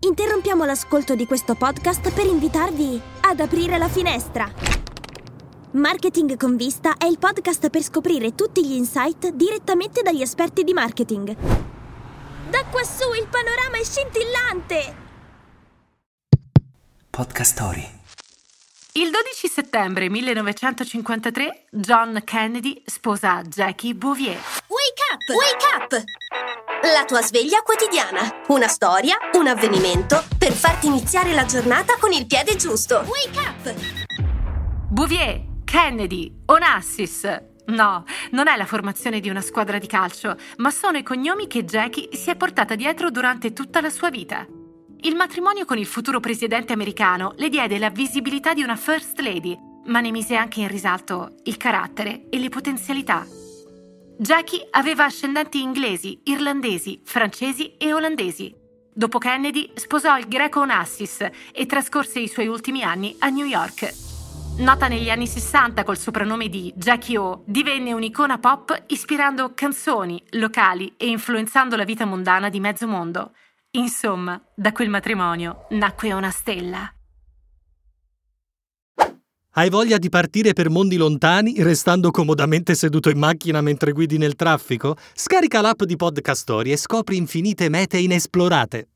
interrompiamo 0.00 0.64
l'ascolto 0.64 1.14
di 1.14 1.26
questo 1.26 1.54
podcast 1.54 2.12
per 2.12 2.26
invitarvi 2.26 3.00
ad 3.22 3.40
aprire 3.40 3.78
la 3.78 3.88
finestra. 3.88 4.50
Marketing 5.72 6.36
con 6.36 6.56
vista 6.56 6.96
è 6.96 7.04
il 7.04 7.18
podcast 7.18 7.68
per 7.68 7.82
scoprire 7.82 8.34
tutti 8.34 8.66
gli 8.66 8.72
insight 8.72 9.30
direttamente 9.30 10.02
dagli 10.02 10.22
esperti 10.22 10.64
di 10.64 10.72
marketing. 10.72 11.36
Da 12.48 12.64
quassù 12.70 13.12
il 13.12 13.28
panorama 13.28 13.76
è 13.76 13.84
scintillante! 13.84 15.06
Podcast 17.10 17.52
Story. 17.52 17.96
Il 18.92 19.10
12 19.10 19.48
settembre 19.48 20.08
1953 20.08 21.66
John 21.70 22.22
Kennedy 22.24 22.82
sposa 22.86 23.42
Jackie 23.42 23.94
Bouvier. 23.94 24.38
Wake 24.66 25.02
up! 25.12 25.20
Wake 25.36 25.96
up! 25.96 26.04
La 26.82 27.04
tua 27.04 27.22
sveglia 27.22 27.62
quotidiana. 27.62 28.44
Una 28.48 28.68
storia, 28.68 29.16
un 29.32 29.48
avvenimento 29.48 30.22
per 30.38 30.52
farti 30.52 30.86
iniziare 30.86 31.32
la 31.32 31.44
giornata 31.44 31.96
con 31.98 32.12
il 32.12 32.26
piede 32.26 32.54
giusto. 32.54 33.04
Wake 33.06 33.38
up! 33.38 33.74
Bouvier, 34.88 35.42
Kennedy, 35.64 36.32
Onassis. 36.46 37.24
No, 37.66 38.04
non 38.30 38.46
è 38.46 38.56
la 38.56 38.64
formazione 38.64 39.18
di 39.18 39.28
una 39.28 39.40
squadra 39.40 39.78
di 39.78 39.88
calcio, 39.88 40.36
ma 40.58 40.70
sono 40.70 40.98
i 40.98 41.02
cognomi 41.02 41.48
che 41.48 41.64
Jackie 41.64 42.10
si 42.12 42.30
è 42.30 42.36
portata 42.36 42.76
dietro 42.76 43.10
durante 43.10 43.52
tutta 43.52 43.80
la 43.80 43.90
sua 43.90 44.10
vita. 44.10 44.46
Il 45.00 45.16
matrimonio 45.16 45.64
con 45.64 45.78
il 45.78 45.86
futuro 45.86 46.20
presidente 46.20 46.72
americano 46.72 47.32
le 47.36 47.48
diede 47.48 47.78
la 47.78 47.90
visibilità 47.90 48.54
di 48.54 48.62
una 48.62 48.76
First 48.76 49.18
Lady, 49.18 49.58
ma 49.86 49.98
ne 50.00 50.12
mise 50.12 50.36
anche 50.36 50.60
in 50.60 50.68
risalto 50.68 51.34
il 51.42 51.56
carattere 51.56 52.28
e 52.30 52.38
le 52.38 52.48
potenzialità. 52.48 53.26
Jackie 54.20 54.66
aveva 54.72 55.04
ascendenti 55.04 55.62
inglesi, 55.62 56.22
irlandesi, 56.24 57.00
francesi 57.04 57.76
e 57.76 57.92
olandesi. 57.92 58.52
Dopo 58.92 59.18
Kennedy 59.18 59.70
sposò 59.74 60.18
il 60.18 60.26
greco 60.26 60.58
Onassis 60.58 61.24
e 61.52 61.66
trascorse 61.66 62.18
i 62.18 62.26
suoi 62.26 62.48
ultimi 62.48 62.82
anni 62.82 63.14
a 63.20 63.28
New 63.28 63.46
York. 63.46 63.94
Nota 64.58 64.88
negli 64.88 65.08
anni 65.08 65.28
60 65.28 65.84
col 65.84 65.96
soprannome 65.96 66.48
di 66.48 66.72
Jackie 66.74 67.16
O, 67.16 67.44
divenne 67.46 67.92
un'icona 67.92 68.38
pop 68.38 68.76
ispirando 68.88 69.52
canzoni, 69.54 70.20
locali 70.30 70.94
e 70.96 71.06
influenzando 71.06 71.76
la 71.76 71.84
vita 71.84 72.04
mondana 72.04 72.48
di 72.48 72.58
mezzo 72.58 72.88
mondo. 72.88 73.34
Insomma, 73.70 74.42
da 74.52 74.72
quel 74.72 74.88
matrimonio 74.88 75.66
nacque 75.70 76.12
una 76.12 76.30
stella. 76.30 76.92
Hai 79.52 79.70
voglia 79.70 79.96
di 79.96 80.10
partire 80.10 80.52
per 80.52 80.68
mondi 80.68 80.96
lontani 80.96 81.62
restando 81.62 82.10
comodamente 82.10 82.74
seduto 82.74 83.08
in 83.08 83.18
macchina 83.18 83.60
mentre 83.60 83.92
guidi 83.92 84.18
nel 84.18 84.36
traffico? 84.36 84.94
Scarica 85.14 85.60
l'app 85.62 85.82
di 85.82 85.96
Podcast 85.96 86.42
Story 86.42 86.70
e 86.70 86.76
scopri 86.76 87.16
infinite 87.16 87.68
mete 87.68 87.96
inesplorate. 87.98 88.88